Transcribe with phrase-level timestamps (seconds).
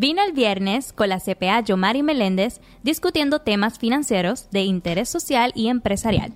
[0.00, 5.66] Vino el viernes con la CPA Yomari Meléndez discutiendo temas financieros de interés social y
[5.66, 6.34] empresarial.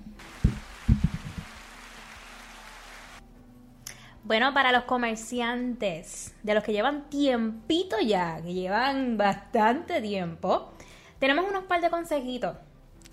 [4.25, 10.73] Bueno, para los comerciantes, de los que llevan tiempito ya, que llevan bastante tiempo,
[11.19, 12.57] tenemos unos par de consejitos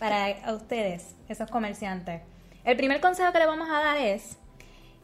[0.00, 2.22] para ustedes, esos comerciantes.
[2.64, 4.36] El primer consejo que le vamos a dar es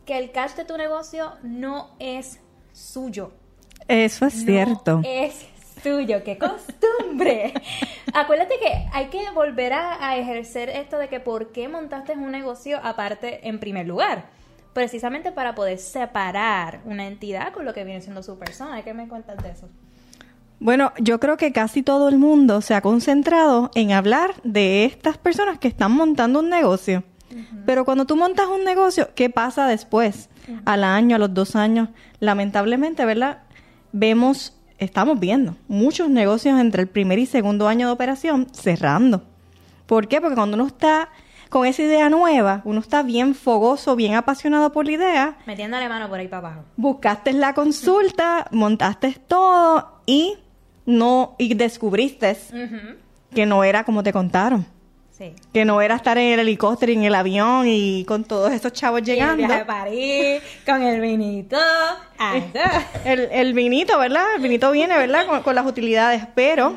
[0.07, 2.41] que el cash de tu negocio no es
[2.73, 3.46] suyo.
[3.89, 5.01] Eso es cierto.
[5.05, 5.47] Es
[5.83, 7.55] suyo, qué costumbre.
[8.13, 12.31] Acuérdate que hay que volver a, a ejercer esto de que por qué montaste un
[12.31, 14.37] negocio aparte en primer lugar
[14.77, 18.83] precisamente para poder separar una entidad con lo que viene siendo su persona.
[18.83, 19.71] ¿Qué me cuentas de eso?
[20.61, 25.17] Bueno, yo creo que casi todo el mundo se ha concentrado en hablar de estas
[25.17, 27.05] personas que están montando un negocio.
[27.65, 30.29] Pero cuando tú montas un negocio, ¿qué pasa después?
[30.67, 31.89] Al año, a los dos años.
[32.21, 33.45] Lamentablemente, ¿verdad?
[33.99, 39.23] Vemos, estamos viendo muchos negocios entre el primer y segundo año de operación cerrando.
[39.87, 40.21] ¿Por qué?
[40.21, 41.09] Porque cuando uno está
[41.49, 45.39] con esa idea nueva, uno está bien fogoso, bien apasionado por la idea.
[45.47, 46.65] Metiéndole mano por ahí para abajo.
[46.77, 50.35] Buscaste la consulta, montaste todo y
[50.85, 52.37] no y descubriste
[53.35, 54.67] que no era como te contaron.
[55.17, 55.35] Sí.
[55.53, 58.73] Que no era estar en el helicóptero y en el avión y con todos esos
[58.73, 59.43] chavos llegando.
[59.43, 61.57] el viaje a París, con el vinito.
[63.05, 64.35] el, el, vinito, ¿verdad?
[64.37, 65.43] El vinito viene, ¿verdad?
[65.43, 66.77] Con, las utilidades, pero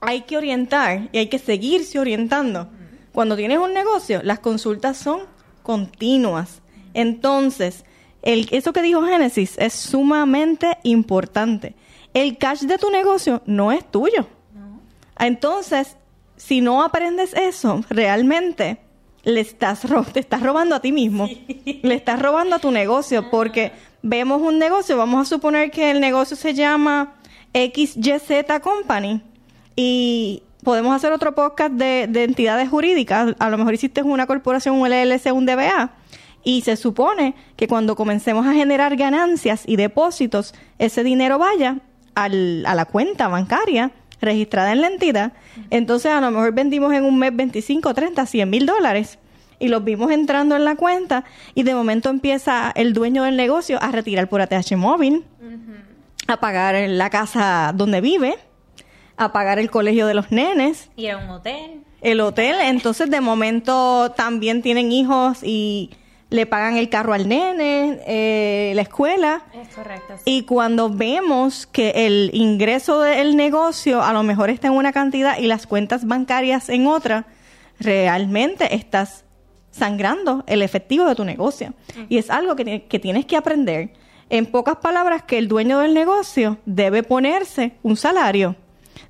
[0.00, 2.68] hay que orientar y hay que seguirse orientando
[3.16, 5.22] cuando tienes un negocio, las consultas son
[5.62, 6.60] continuas.
[6.92, 7.86] Entonces,
[8.20, 11.74] el, eso que dijo Génesis es sumamente importante.
[12.12, 14.26] El cash de tu negocio no es tuyo.
[15.18, 15.96] Entonces,
[16.36, 18.78] si no aprendes eso, realmente
[19.24, 21.28] le estás te estás robando a ti mismo.
[21.82, 26.00] Le estás robando a tu negocio porque vemos un negocio, vamos a suponer que el
[26.00, 27.14] negocio se llama
[27.52, 29.20] XYZ Company
[29.74, 33.34] y podemos hacer otro podcast de, entidades jurídicas.
[33.38, 35.90] A lo mejor hiciste una corporación, un LLC, un DBA.
[36.44, 41.78] Y se supone que cuando comencemos a generar ganancias y depósitos, ese dinero vaya
[42.14, 43.90] al, a la cuenta bancaria
[44.20, 45.32] registrada en la entidad.
[45.70, 49.18] Entonces, a lo mejor vendimos en un mes 25, 30, 100 mil dólares
[49.58, 53.82] y los vimos entrando en la cuenta y de momento empieza el dueño del negocio
[53.82, 55.24] a retirar por ATH móvil,
[56.26, 58.36] a pagar la casa donde vive,
[59.16, 60.90] a pagar el colegio de los nenes.
[60.96, 61.82] Ir a un hotel.
[62.02, 65.90] El hotel, entonces de momento también tienen hijos y
[66.28, 69.42] le pagan el carro al nene, eh, la escuela.
[69.54, 70.14] Es correcto.
[70.24, 75.38] Y cuando vemos que el ingreso del negocio a lo mejor está en una cantidad
[75.38, 77.26] y las cuentas bancarias en otra,
[77.78, 79.24] realmente estás
[79.70, 81.74] sangrando el efectivo de tu negocio.
[82.08, 83.90] Y es algo que, que tienes que aprender.
[84.28, 88.56] En pocas palabras, que el dueño del negocio debe ponerse un salario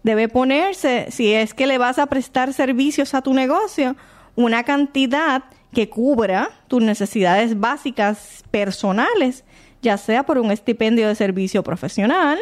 [0.02, 3.96] debe ponerse, si es que le vas a prestar servicios a tu negocio,
[4.36, 5.42] una cantidad
[5.76, 9.44] que cubra tus necesidades básicas personales,
[9.82, 12.38] ya sea por un estipendio de servicio profesional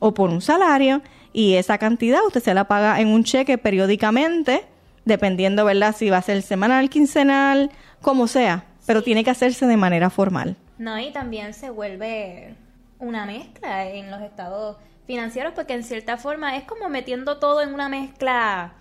[0.00, 1.00] o por un salario,
[1.32, 4.66] y esa cantidad usted se la paga en un cheque periódicamente,
[5.06, 7.70] dependiendo, ¿verdad?, si va a ser semanal, quincenal,
[8.02, 10.54] como sea, pero tiene que hacerse de manera formal.
[10.76, 12.54] No, y también se vuelve
[12.98, 17.72] una mezcla en los estados financieros porque en cierta forma es como metiendo todo en
[17.72, 18.74] una mezcla,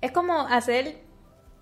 [0.00, 1.03] es como hacer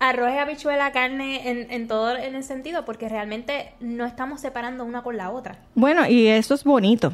[0.09, 5.01] arroz habichuela, carne en, en todo en el sentido porque realmente no estamos separando una
[5.01, 5.59] con la otra.
[5.75, 7.13] Bueno, y eso es bonito.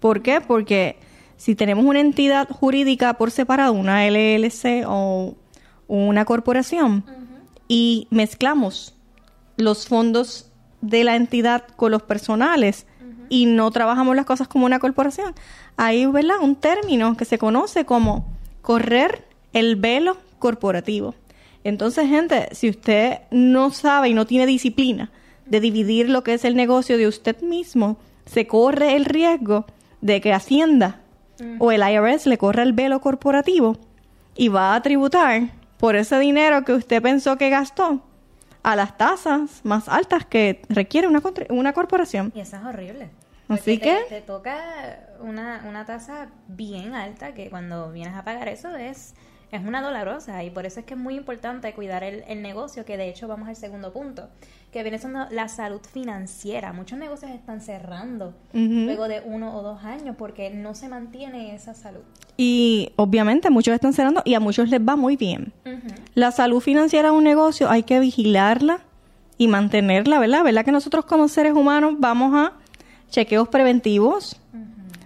[0.00, 0.40] ¿Por qué?
[0.40, 0.96] Porque
[1.36, 5.34] si tenemos una entidad jurídica por separado, una LLC o
[5.88, 7.04] una corporación,
[7.68, 8.94] y mezclamos
[9.56, 12.86] los fondos de la entidad con los personales
[13.28, 15.34] y no trabajamos las cosas como una corporación,
[15.76, 16.36] hay ¿verdad?
[16.40, 18.26] un término que se conoce como
[18.60, 21.14] correr el velo corporativo.
[21.64, 25.10] Entonces, gente, si usted no sabe y no tiene disciplina
[25.46, 29.66] de dividir lo que es el negocio de usted mismo, se corre el riesgo
[30.00, 31.00] de que Hacienda
[31.58, 33.76] o el IRS le corra el velo corporativo
[34.36, 38.02] y va a tributar por ese dinero que usted pensó que gastó
[38.62, 42.30] a las tasas más altas que requiere una, una corporación.
[42.34, 43.10] Y eso es horrible.
[43.48, 44.04] Así que...
[44.08, 49.14] Te, toca una, una tasa bien alta que cuando vienes a pagar eso es,
[49.52, 52.84] es una dolorosa y por eso es que es muy importante cuidar el, el negocio,
[52.84, 54.28] que de hecho vamos al segundo punto,
[54.70, 56.72] que viene siendo la salud financiera.
[56.72, 61.74] Muchos negocios están cerrando luego de uno o dos años porque no se mantiene esa
[61.74, 62.02] salud.
[62.36, 65.52] Y obviamente muchos están cerrando y a muchos les va muy bien.
[66.14, 68.80] La salud financiera de un negocio hay que vigilarla
[69.36, 70.44] y mantenerla, ¿verdad?
[70.44, 72.52] ¿Verdad que nosotros como seres humanos vamos a
[73.10, 74.40] chequeos preventivos,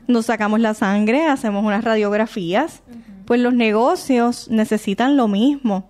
[0.07, 2.83] nos sacamos la sangre, hacemos unas radiografías,
[3.25, 5.89] pues los negocios necesitan lo mismo.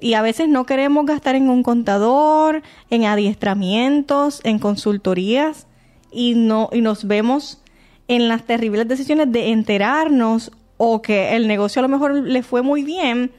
[0.00, 5.66] Y a veces no queremos gastar en un contador, en adiestramientos, en consultorías
[6.12, 7.62] y no y nos vemos
[8.08, 12.62] en las terribles decisiones de enterarnos o que el negocio a lo mejor le fue
[12.62, 13.30] muy bien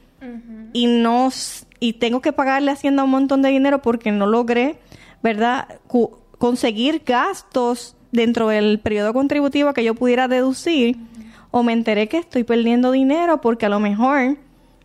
[0.72, 4.78] y nos y tengo que pagarle Hacienda un montón de dinero porque no logré,
[5.22, 5.68] ¿verdad?
[6.38, 10.96] conseguir gastos dentro del periodo contributivo que yo pudiera deducir
[11.56, 14.36] o me enteré que estoy perdiendo dinero porque a lo mejor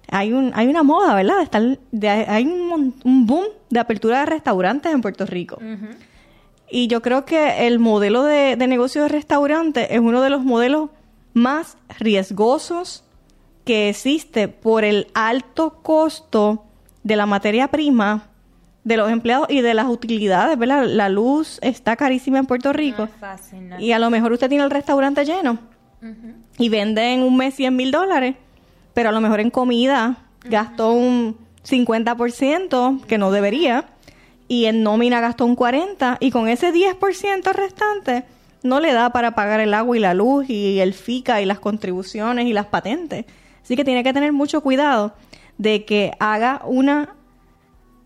[0.09, 1.37] hay un hay una moda, ¿verdad?
[1.37, 5.59] De estar, de, hay un, un, boom de apertura de restaurantes en Puerto Rico.
[6.69, 10.43] Y yo creo que el modelo de, de negocio de restaurantes es uno de los
[10.43, 10.89] modelos
[11.33, 13.03] más riesgosos
[13.65, 16.63] que existe por el alto costo
[17.03, 18.29] de la materia prima
[18.85, 20.85] de los empleados y de las utilidades, ¿verdad?
[20.85, 23.09] La luz está carísima en Puerto Rico.
[23.77, 25.70] Y a lo mejor usted tiene el restaurante lleno
[26.57, 28.35] y vende en un mes 100 mil dólares,
[28.93, 31.37] pero a lo mejor en comida gastó un
[31.67, 33.85] 50% que no debería
[34.47, 38.25] y en nómina gastó un 40% y con ese 10% restante
[38.63, 41.59] no le da para pagar el agua y la luz y el FICA y las
[41.59, 43.25] contribuciones y las patentes.
[43.63, 45.13] Así que tiene que tener mucho cuidado
[45.57, 47.15] de que haga una,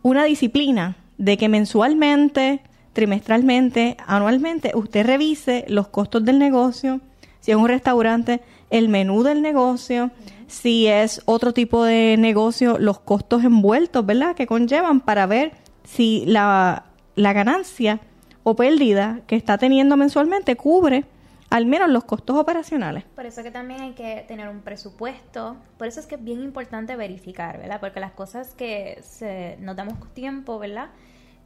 [0.01, 2.61] una disciplina, de que mensualmente,
[2.93, 7.01] trimestralmente, anualmente, usted revise los costos del negocio,
[7.45, 10.09] si es un restaurante, el menú del negocio,
[10.47, 14.35] si es otro tipo de negocio, los costos envueltos, ¿verdad?
[14.35, 15.51] Que conllevan para ver
[15.83, 17.99] si la, la ganancia
[18.41, 21.05] o pérdida que está teniendo mensualmente cubre
[21.51, 23.03] al menos los costos operacionales.
[23.13, 26.41] Por eso que también hay que tener un presupuesto, por eso es que es bien
[26.41, 27.79] importante verificar, ¿verdad?
[27.79, 30.89] Porque las cosas que se, no damos tiempo, ¿verdad?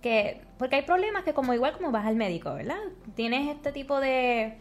[0.01, 2.79] Que, porque hay problemas que como igual como vas al médico, ¿verdad?
[3.15, 4.55] Tienes este tipo de,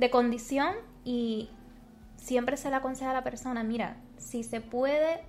[0.00, 0.74] de condición
[1.04, 1.50] y
[2.16, 5.20] siempre se le aconseja a la persona, mira, si se puede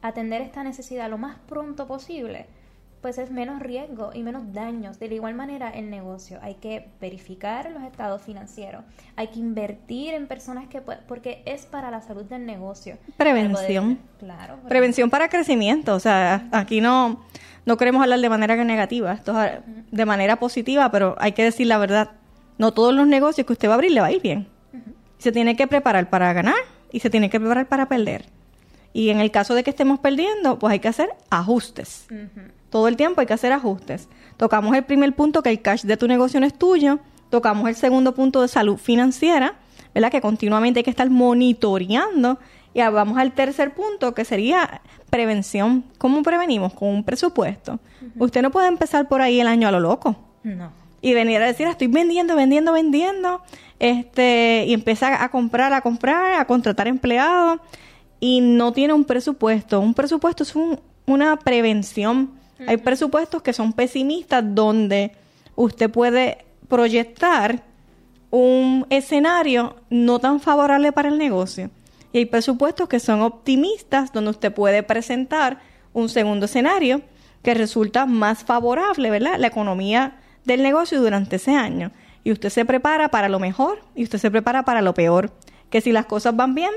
[0.00, 2.46] atender esta necesidad lo más pronto posible,
[3.00, 4.98] pues es menos riesgo y menos daños.
[4.98, 8.84] De la igual manera, el negocio, hay que verificar los estados financieros,
[9.16, 12.98] hay que invertir en personas que porque es para la salud del negocio.
[13.16, 13.98] Prevención.
[14.18, 14.58] claro.
[14.68, 17.24] Prevención para crecimiento, o sea, aquí no
[17.64, 19.58] no queremos hablar de manera negativa, esto es
[19.90, 22.12] de manera positiva, pero hay que decir la verdad.
[22.58, 24.48] No todos los negocios que usted va a abrir le va a ir bien.
[25.18, 26.56] Se tiene que preparar para ganar
[26.92, 28.26] y se tiene que preparar para perder.
[28.92, 32.06] Y en el caso de que estemos perdiendo, pues hay que hacer ajustes.
[32.70, 34.08] Todo el tiempo hay que hacer ajustes.
[34.36, 36.98] Tocamos el primer punto, que el cash de tu negocio no es tuyo.
[37.30, 39.56] Tocamos el segundo punto de salud financiera,
[39.94, 40.10] ¿verdad?
[40.10, 42.38] Que continuamente hay que estar monitoreando.
[42.72, 44.80] Y vamos al tercer punto, que sería
[45.10, 45.84] prevención.
[45.98, 46.74] ¿Cómo prevenimos?
[46.74, 47.80] Con un presupuesto.
[48.18, 50.16] Usted no puede empezar por ahí el año a lo loco.
[50.42, 50.70] No.
[51.06, 53.42] Y venir a decir, estoy vendiendo, vendiendo, vendiendo.
[53.78, 57.60] Este, y empezar a comprar, a comprar, a contratar empleados.
[58.18, 59.80] Y no tiene un presupuesto.
[59.80, 60.54] Un presupuesto es
[61.06, 62.32] una prevención
[62.66, 65.12] hay presupuestos que son pesimistas donde
[65.56, 67.62] usted puede proyectar
[68.30, 71.70] un escenario no tan favorable para el negocio.
[72.12, 75.60] Y hay presupuestos que son optimistas donde usted puede presentar
[75.92, 77.02] un segundo escenario
[77.42, 79.38] que resulta más favorable, ¿verdad?
[79.38, 80.16] La economía
[80.46, 81.92] del negocio durante ese año.
[82.24, 85.32] Y usted se prepara para lo mejor y usted se prepara para lo peor.
[85.70, 86.70] Que si las cosas van bien,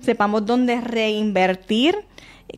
[0.00, 1.96] sepamos dónde reinvertir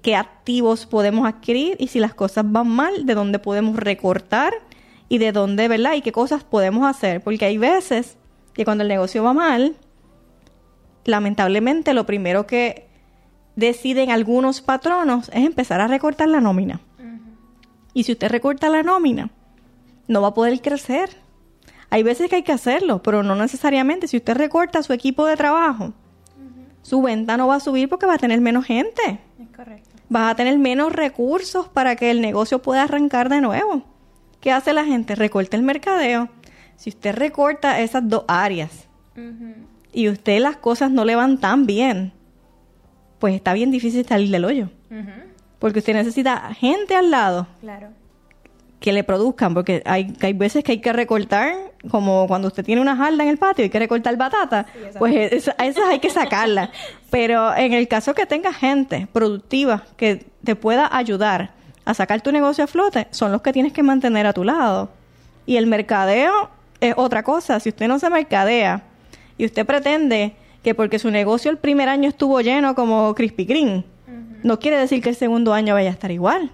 [0.00, 4.54] qué activos podemos adquirir y si las cosas van mal, de dónde podemos recortar
[5.08, 5.94] y de dónde, ¿verdad?
[5.94, 7.20] Y qué cosas podemos hacer.
[7.20, 8.16] Porque hay veces
[8.54, 9.76] que cuando el negocio va mal,
[11.04, 12.86] lamentablemente lo primero que
[13.56, 16.80] deciden algunos patronos es empezar a recortar la nómina.
[17.94, 19.30] Y si usted recorta la nómina,
[20.08, 21.10] no va a poder crecer.
[21.90, 24.08] Hay veces que hay que hacerlo, pero no necesariamente.
[24.08, 25.92] Si usted recorta su equipo de trabajo,
[26.82, 29.18] su venta no va a subir porque va a tener menos gente.
[29.54, 29.90] Correcto.
[30.08, 33.82] Vas a tener menos recursos para que el negocio pueda arrancar de nuevo.
[34.40, 35.14] ¿Qué hace la gente?
[35.14, 36.28] Recorta el mercadeo.
[36.76, 38.88] Si usted recorta esas dos áreas
[39.92, 42.12] y usted las cosas no le van tan bien,
[43.18, 44.70] pues está bien difícil salir del hoyo.
[45.58, 47.88] Porque usted necesita gente al lado claro
[48.82, 51.54] que le produzcan, porque hay, hay veces que hay que recortar,
[51.90, 54.66] como cuando usted tiene una jarda en el patio, hay que recortar batata,
[54.98, 56.70] pues a esas hay que sacarla.
[57.10, 61.52] Pero en el caso que tenga gente productiva que te pueda ayudar
[61.84, 64.90] a sacar tu negocio a flote, son los que tienes que mantener a tu lado.
[65.46, 67.60] Y el mercadeo es otra cosa.
[67.60, 68.82] Si usted no se mercadea
[69.38, 73.84] y usted pretende que porque su negocio el primer año estuvo lleno como Krispy Kreme,
[74.42, 76.50] no quiere decir que el segundo año vaya a estar igual.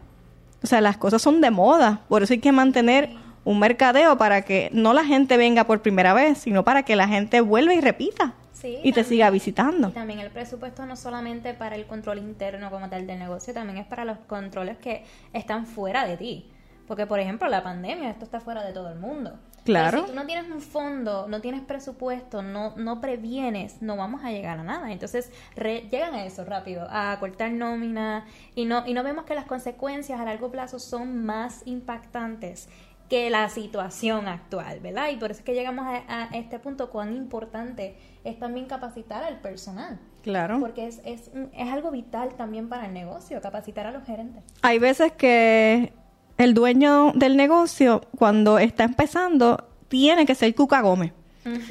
[0.62, 3.10] O sea, las cosas son de moda, por eso hay que mantener
[3.44, 7.08] un mercadeo para que no la gente venga por primera vez, sino para que la
[7.08, 8.34] gente vuelva y repita
[8.82, 9.88] y te siga visitando.
[9.88, 13.78] Y también el presupuesto no solamente para el control interno como tal del negocio, también
[13.78, 16.50] es para los controles que están fuera de ti.
[16.86, 19.38] Porque, por ejemplo, la pandemia, esto está fuera de todo el mundo.
[19.72, 20.00] Claro.
[20.00, 24.30] si tú no tienes un fondo, no tienes presupuesto, no, no previenes, no vamos a
[24.30, 24.92] llegar a nada.
[24.92, 29.44] Entonces, llegan a eso rápido, a cortar nómina y no, y no vemos que las
[29.44, 32.68] consecuencias a largo plazo son más impactantes
[33.08, 35.08] que la situación actual, ¿verdad?
[35.10, 39.40] Y por eso es que llegamos a, este punto, cuán importante es también capacitar al
[39.40, 39.98] personal.
[40.22, 40.60] Claro.
[40.60, 44.44] Porque es, es, es algo vital también para el negocio, capacitar a los gerentes.
[44.60, 45.92] Hay veces que
[46.38, 51.12] el dueño del negocio, cuando está empezando, tiene que ser Cuca Gómez.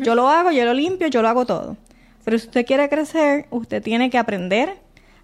[0.02, 1.78] Yo lo hago, yo lo limpio, yo lo hago todo.
[2.26, 4.76] Pero si usted quiere crecer, usted tiene que aprender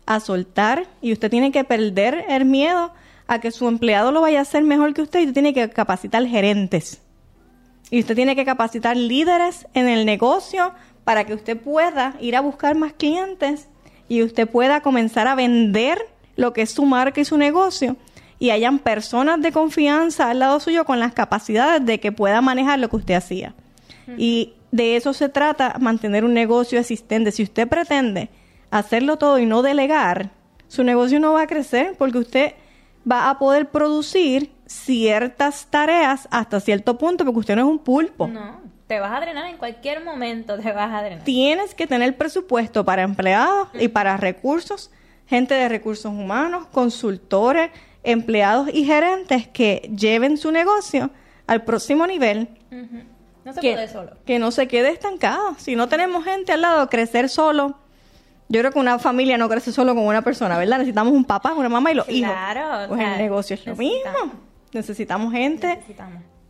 [0.06, 2.94] a soltar y usted tiene que perder el miedo
[3.28, 5.70] a que su empleado lo vaya a hacer mejor que usted y usted tiene que
[5.70, 7.02] capacitar gerentes.
[7.90, 10.72] Y usted tiene que capacitar líderes en el negocio
[11.04, 13.68] para que usted pueda ir a buscar más clientes
[14.08, 15.98] y usted pueda comenzar a vender
[16.36, 17.98] lo que es su marca y su negocio
[18.44, 22.78] y hayan personas de confianza al lado suyo con las capacidades de que pueda manejar
[22.78, 23.56] lo que usted hacía.
[24.18, 27.32] Y de eso se trata mantener un negocio existente.
[27.32, 28.28] Si usted pretende
[28.70, 30.32] hacerlo todo y no delegar,
[30.68, 32.54] su negocio no va a crecer porque usted
[33.10, 38.28] va a poder producir ciertas tareas hasta cierto punto porque usted no es un pulpo.
[38.28, 41.24] No, te vas a drenar en cualquier momento, te vas a drenar.
[41.24, 44.92] Tienes que tener presupuesto para empleados y para recursos,
[45.28, 47.72] gente de recursos humanos, consultores,
[48.04, 51.10] empleados y gerentes que lleven su negocio
[51.48, 52.50] al próximo nivel.
[53.46, 54.12] No se puede solo.
[54.26, 55.56] Que no se quede estancado.
[55.58, 57.78] Si no tenemos gente al lado, crecer solo.
[58.50, 60.78] Yo creo que una familia no crece solo con una persona, ¿verdad?
[60.78, 62.32] Necesitamos un papá, una mamá y los hijos.
[62.32, 62.88] Claro.
[62.88, 64.32] Pues el negocio es lo mismo.
[64.74, 65.80] Necesitamos gente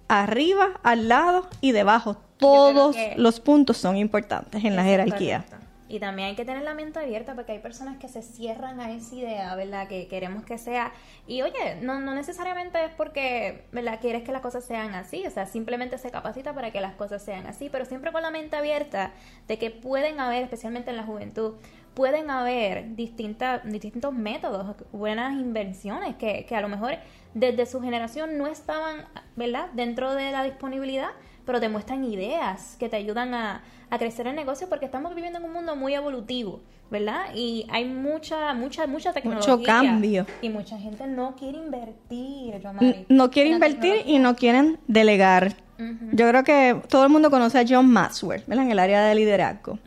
[0.08, 2.18] arriba, al lado y debajo.
[2.38, 5.46] Todos los puntos son importantes en la jerarquía.
[5.94, 8.92] Y también hay que tener la mente abierta porque hay personas que se cierran a
[8.92, 9.88] esa idea, ¿verdad?
[9.88, 10.92] Que queremos que sea.
[11.28, 14.00] Y oye, no, no necesariamente es porque, ¿verdad?
[14.02, 15.24] Quieres que las cosas sean así.
[15.28, 17.70] O sea, simplemente se capacita para que las cosas sean así.
[17.70, 19.12] Pero siempre con la mente abierta
[19.48, 21.58] de que pueden haber, especialmente en la juventud,
[21.94, 26.98] pueden haber distintas, distintos métodos, buenas invenciones que, que a lo mejor
[27.36, 29.70] desde su generación no estaban, ¿verdad?
[29.74, 31.12] Dentro de la disponibilidad,
[31.46, 35.38] pero te muestran ideas que te ayudan a a crecer el negocio porque estamos viviendo
[35.38, 37.26] en un mundo muy evolutivo, ¿verdad?
[37.36, 39.56] Y hay mucha, mucha, mucha tecnología.
[39.56, 40.26] Mucho cambio.
[40.42, 42.60] Y mucha gente no quiere invertir,
[43.08, 45.56] No quiere invertir y no quieren delegar.
[46.12, 48.66] Yo creo que todo el mundo conoce a John Maxwell, ¿verdad?
[48.66, 49.78] En el área de liderazgo.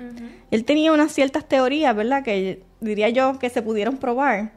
[0.52, 2.22] Él tenía unas ciertas teorías, ¿verdad?
[2.22, 4.52] Que diría yo que se pudieron probar,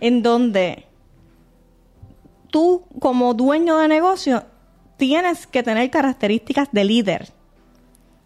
[0.00, 0.86] en donde
[2.50, 4.44] tú como dueño de negocio
[4.96, 7.32] tienes que tener características de líder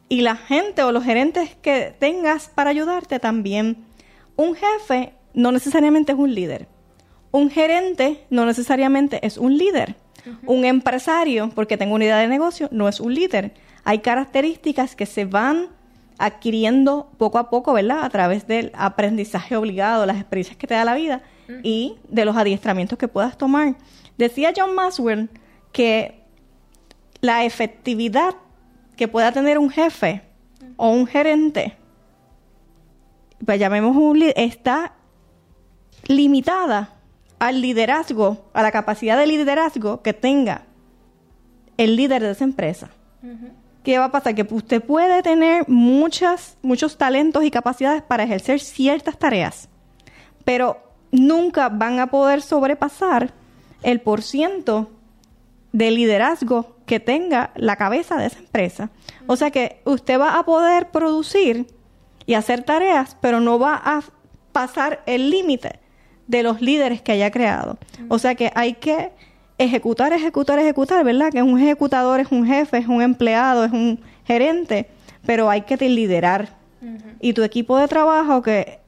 [0.08, 3.84] y la gente o los gerentes que tengas para ayudarte también.
[4.36, 6.66] Un jefe no necesariamente es un líder.
[7.30, 9.96] Un gerente no necesariamente es un líder.
[10.46, 13.52] Un empresario, porque tengo una idea de negocio, no es un líder.
[13.84, 15.68] Hay características que se van
[16.18, 18.04] adquiriendo poco a poco, ¿verdad?
[18.04, 21.22] A través del aprendizaje obligado, las experiencias que te da la vida
[21.62, 23.76] y de los adiestramientos que puedas tomar.
[24.18, 25.30] Decía John Maswell
[25.72, 26.17] que
[27.20, 28.34] la efectividad
[28.96, 30.22] que pueda tener un jefe
[30.76, 31.76] o un gerente,
[33.44, 34.92] pues llamemos un está
[36.06, 36.94] limitada
[37.38, 40.62] al liderazgo, a la capacidad de liderazgo que tenga
[41.76, 42.90] el líder de esa empresa.
[43.84, 44.34] ¿Qué va a pasar?
[44.34, 49.68] Que usted puede tener muchas, muchos talentos y capacidades para ejercer ciertas tareas,
[50.44, 53.32] pero nunca van a poder sobrepasar
[53.82, 54.90] el porciento
[55.72, 58.90] de liderazgo que tenga la cabeza de esa empresa.
[59.28, 61.66] O sea que usted va a poder producir
[62.26, 64.02] y hacer tareas, pero no va a
[64.52, 65.78] pasar el límite
[66.26, 67.78] de los líderes que haya creado.
[68.08, 69.12] O sea que hay que
[69.58, 71.30] ejecutar, ejecutar, ejecutar, ¿verdad?
[71.30, 74.88] Que un ejecutador es un jefe, es un empleado, es un gerente,
[75.24, 76.56] pero hay que liderar.
[77.20, 78.78] Y tu equipo de trabajo que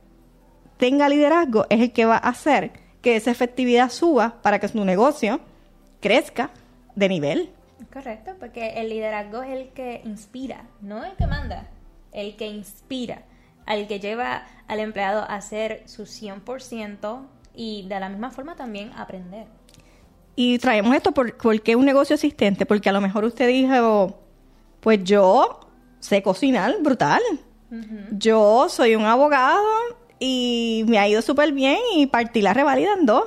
[0.79, 4.85] tenga liderazgo es el que va a hacer que esa efectividad suba para que su
[4.85, 5.41] negocio
[6.01, 6.51] crezca
[6.95, 7.51] de nivel.
[7.93, 11.69] Correcto, porque el liderazgo es el que inspira, no el que manda,
[12.13, 13.23] el que inspira,
[13.67, 18.93] al que lleva al empleado a hacer su 100% y de la misma forma también
[18.97, 19.47] aprender.
[20.37, 24.19] Y traemos esto por, porque un negocio existente, porque a lo mejor usted dijo,
[24.81, 25.61] pues yo
[25.99, 27.21] sé cocinar brutal,
[28.13, 29.65] yo soy un abogado
[30.19, 33.25] y me ha ido súper bien y partí la revalida en dos,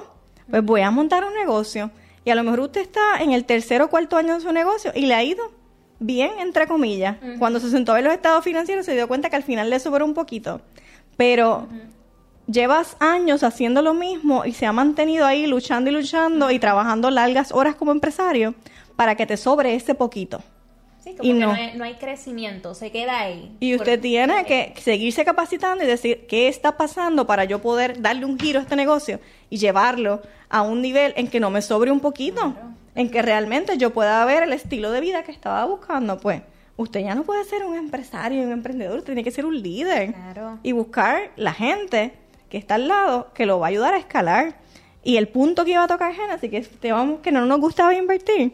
[0.50, 1.92] pues voy a montar un negocio
[2.26, 4.92] Y a lo mejor usted está en el tercer o cuarto año de su negocio
[4.96, 5.52] y le ha ido
[6.00, 7.18] bien, entre comillas.
[7.40, 9.80] Cuando se sentó a ver los estados financieros se dio cuenta que al final le
[9.80, 10.62] sobró un poquito.
[11.18, 11.68] Pero
[12.48, 17.10] llevas años haciendo lo mismo y se ha mantenido ahí luchando y luchando y trabajando
[17.10, 18.56] largas horas como empresario
[18.96, 20.42] para que te sobre ese poquito.
[21.04, 21.54] Sí, como y que no.
[21.76, 23.58] no, hay, crecimiento, se queda ahí.
[23.60, 28.26] Y usted tiene que seguirse capacitando y decir qué está pasando para yo poder darle
[28.26, 29.20] un giro a este negocio
[29.50, 32.56] y llevarlo a un nivel en que no me sobre un poquito,
[32.96, 36.20] en que realmente yo pueda ver el estilo de vida que estaba buscando.
[36.20, 36.42] Pues
[36.78, 40.16] usted ya no puede ser un empresario, un emprendedor, tiene que ser un líder
[40.64, 42.14] y buscar la gente
[42.48, 44.56] que está al lado que lo va a ayudar a escalar.
[45.04, 46.66] Y el punto que iba a tocar Genesis, que,
[47.22, 48.54] que no nos gustaba invertir,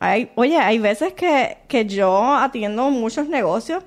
[0.00, 3.84] hay, oye, hay veces que, que yo atiendo muchos negocios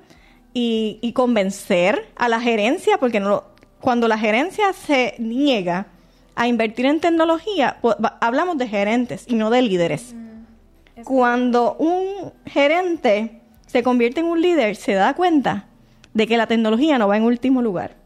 [0.54, 3.42] y, y, convencer a la gerencia, porque no,
[3.80, 5.88] cuando la gerencia se niega
[6.36, 10.14] a invertir en tecnología, pues, hablamos de gerentes y no de líderes.
[10.14, 15.66] Mm, cuando un gerente se convierte en un líder, se da cuenta
[16.12, 17.96] de que la tecnología no va en último lugar.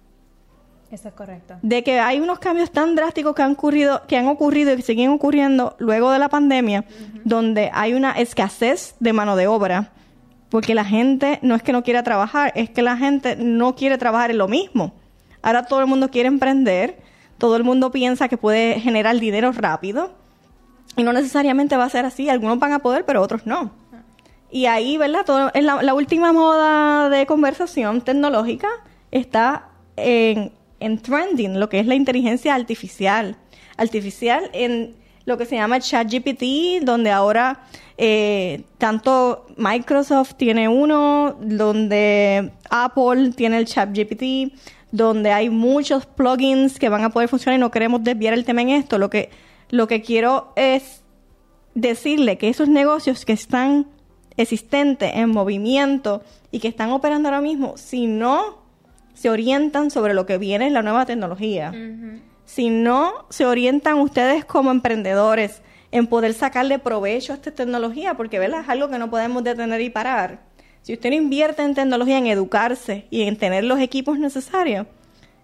[0.90, 1.57] Eso es correcto.
[1.61, 4.83] De que hay unos cambios tan drásticos que han ocurrido, que han ocurrido y que
[4.83, 6.85] siguen ocurriendo luego de la pandemia,
[7.25, 9.92] donde hay una escasez de mano de obra,
[10.49, 13.99] porque la gente no es que no quiera trabajar, es que la gente no quiere
[13.99, 14.95] trabajar en lo mismo.
[15.42, 16.99] Ahora todo el mundo quiere emprender,
[17.37, 20.12] todo el mundo piensa que puede generar dinero rápido,
[20.97, 22.28] y no necesariamente va a ser así.
[22.28, 23.71] Algunos van a poder, pero otros no.
[24.50, 25.25] Y ahí, ¿verdad?
[25.25, 28.68] Todo, en la última moda de conversación tecnológica
[29.11, 33.37] está en en trending, lo que es la inteligencia artificial.
[33.77, 34.95] Artificial en
[35.25, 37.61] lo que se llama ChatGPT, donde ahora
[37.99, 44.55] eh, tanto Microsoft tiene uno, donde Apple tiene el ChatGPT,
[44.91, 48.63] donde hay muchos plugins que van a poder funcionar y no queremos desviar el tema
[48.63, 48.99] en esto.
[48.99, 49.31] Lo que,
[49.69, 51.03] lo que quiero es
[51.75, 53.87] decirle que esos negocios que están
[54.37, 58.58] existentes, en movimiento y que están operando ahora mismo, si no
[59.19, 61.73] se orientan sobre lo que viene en la nueva tecnología.
[62.45, 68.38] Si no se orientan ustedes como emprendedores en poder sacarle provecho a esta tecnología, porque
[68.38, 68.61] ¿verdad?
[68.61, 70.42] es algo que no podemos detener y parar.
[70.83, 74.87] Si usted no invierte en tecnología, en educarse y en tener los equipos necesarios,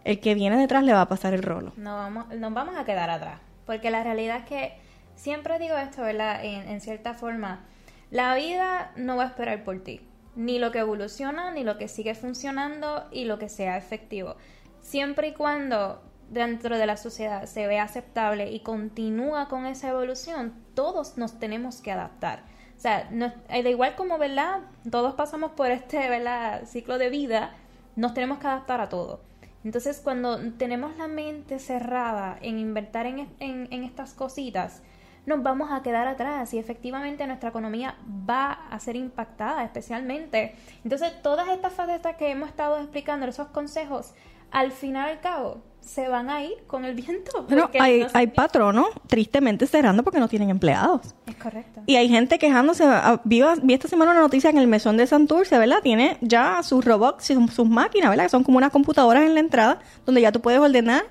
[0.05, 1.73] el que viene detrás le va a pasar el rolo.
[1.77, 4.73] No vamos, nos vamos a quedar atrás, porque la realidad es que
[5.17, 6.45] siempre digo esto, ¿verdad?
[6.45, 7.65] en cierta forma,
[8.13, 10.01] la vida no va a esperar por ti
[10.37, 14.37] ni lo que evoluciona, ni lo que sigue funcionando y lo que sea efectivo.
[14.81, 20.55] Siempre y cuando dentro de la sociedad se ve aceptable y continúa con esa evolución,
[20.75, 22.43] todos nos tenemos que adaptar.
[22.77, 24.61] O sea, no, eh, da igual como, ¿verdad?
[24.91, 26.65] Todos pasamos por este, ¿verdad?
[26.67, 27.55] Ciclo de vida,
[27.97, 29.21] nos tenemos que adaptar a todo.
[29.65, 34.83] Entonces, cuando tenemos la mente cerrada en invertir en, estas cositas,
[35.27, 37.97] nos vamos a quedar atrás y efectivamente nuestra economía
[38.29, 40.55] va a ser impactada especialmente.
[40.83, 44.13] Entonces, todas estas facetas que hemos estado explicando, esos consejos,
[44.51, 47.45] al final y al cabo, se van a ir con el viento.
[47.49, 51.15] Pero hay, hay patronos tristemente cerrando porque no tienen empleados.
[51.27, 51.83] Es correcto.
[51.87, 52.85] Y hay gente quejándose.
[52.87, 55.81] Ah, vi, vi esta semana una noticia en el mesón de Santurce, ¿verdad?
[55.83, 58.25] Tiene ya sus robots, sus, sus máquinas, ¿verdad?
[58.25, 61.05] Que son como unas computadoras en la entrada donde ya tú puedes ordenar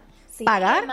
[0.46, 0.86] pagar.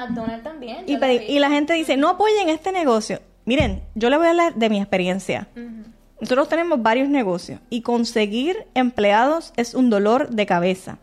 [0.43, 0.85] también.
[0.87, 3.21] Y, y, la gente dice, no apoyen este negocio.
[3.45, 5.49] Miren, yo le voy a hablar de mi experiencia.
[6.21, 10.99] Nosotros tenemos varios negocios y conseguir empleados es un dolor de cabeza.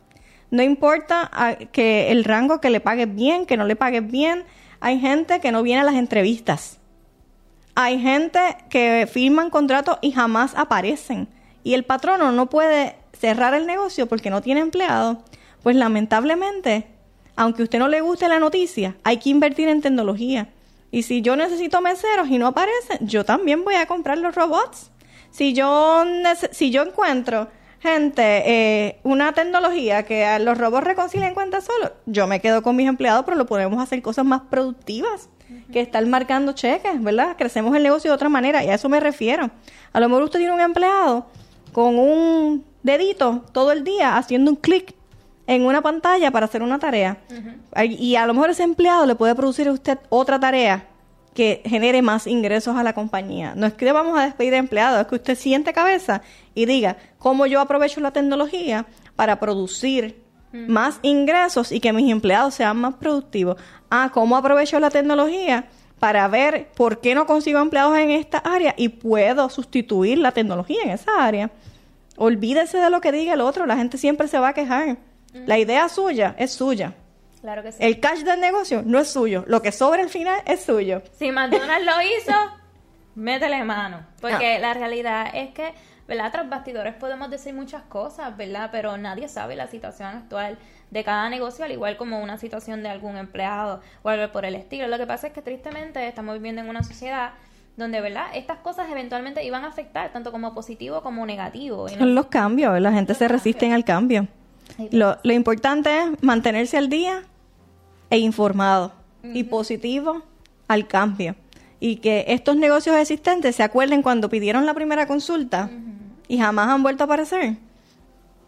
[0.52, 4.46] No importa ah, que el rango que le pagues bien, que no le pagues bien.
[4.80, 6.78] Hay gente que no viene a las entrevistas.
[7.76, 11.28] Hay gente que firman contratos y jamás aparecen.
[11.64, 15.24] Y el patrono no puede cerrar el negocio porque no tiene empleado.
[15.64, 16.88] Pues lamentablemente
[17.38, 20.50] aunque a usted no le guste la noticia, hay que invertir en tecnología.
[20.92, 24.92] Y si yo necesito meseros y no aparecen, yo también voy a comprar los robots.
[25.32, 26.04] Si yo,
[26.52, 27.48] si yo encuentro
[27.80, 32.88] gente, eh, una tecnología que los robots reconcilien cuentas solo, yo me quedo con mis
[32.88, 35.30] empleados, pero lo podemos hacer cosas más productivas
[35.72, 37.36] que estar marcando cheques, ¿verdad?
[37.38, 39.52] Crecemos el negocio de otra manera y a eso me refiero.
[39.94, 41.28] A lo mejor usted tiene un empleado
[41.72, 44.96] con un dedito todo el día haciendo un clic
[45.48, 47.18] en una pantalla para hacer una tarea.
[47.90, 50.86] Y a lo mejor ese empleado le puede producir a usted otra tarea
[51.34, 53.54] que genere más ingresos a la compañía.
[53.56, 56.22] No es que vamos a despedir de empleados, es que usted siente cabeza
[56.54, 62.56] y diga, ¿cómo yo aprovecho la tecnología para producir más ingresos y que mis empleados
[62.56, 63.58] sean más productivos?
[63.90, 65.66] Ah, ¿cómo aprovecho la tecnología?
[66.00, 70.84] para ver por qué no consigo empleados en esta área y puedo sustituir la tecnología
[70.84, 71.50] en esa área.
[72.18, 74.98] Olvídese de lo que diga el otro, la gente siempre se va a quejar.
[75.46, 76.94] La idea suya es suya.
[77.42, 77.78] Claro que sí.
[77.82, 79.44] El cash del negocio no es suyo.
[79.48, 81.02] Lo que sobra al final es suyo.
[81.14, 82.34] Si McDonald's lo hizo,
[83.16, 84.06] métele mano.
[84.22, 85.74] Porque la realidad es que,
[86.08, 86.32] ¿verdad?
[86.32, 88.70] Tras bastidores podemos decir muchas cosas, ¿verdad?
[88.72, 90.58] Pero nadie sabe la situación actual
[90.90, 94.56] de cada negocio, al igual como una situación de algún empleado o algo por el
[94.56, 94.88] estilo.
[94.88, 97.32] Lo que pasa es que tristemente estamos viviendo en una sociedad
[97.76, 98.26] donde, ¿verdad?
[98.34, 101.88] Estas cosas eventualmente iban a afectar tanto como positivo como negativo.
[101.88, 102.80] Son los cambios.
[102.82, 104.28] La gente se resiste al cambio.
[104.92, 107.24] Lo, lo importante es mantenerse al día
[108.10, 108.92] e informado
[109.24, 110.24] y positivo
[110.68, 111.36] al cambio.
[111.80, 115.70] Y que estos negocios existentes se acuerden cuando pidieron la primera consulta
[116.28, 117.58] y jamás han vuelto a aparecer.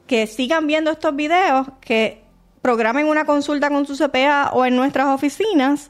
[0.08, 2.23] Que sigan viendo estos videos, que
[2.62, 5.89] programen una consulta con su CPA o en nuestras oficinas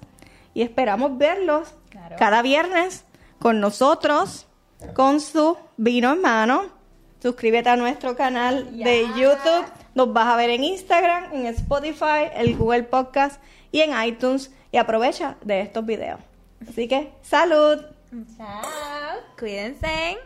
[0.53, 2.15] y esperamos verlos Claro.
[2.19, 3.03] cada viernes
[3.39, 4.45] con nosotros,
[4.93, 6.63] con su vino en mano.
[7.21, 9.07] Suscríbete a nuestro canal de.
[9.17, 9.65] YouTube.
[9.99, 14.49] Nos vas a ver en Instagram, en Spotify, el Google Podcast y en iTunes.
[14.71, 16.21] Y aprovecha de estos videos.
[16.65, 17.81] Así que, salud.
[18.37, 18.61] Chao.
[19.37, 20.17] Cuídense.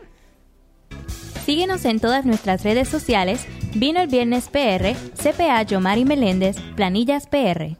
[1.43, 7.75] Síguenos en todas nuestras redes sociales, Vino el Viernes PR, CPA Yomari Meléndez, Planillas PR.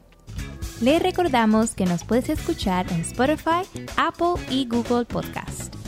[0.80, 3.62] Les recordamos que nos puedes escuchar en Spotify,
[3.96, 5.83] Apple y Google Podcast.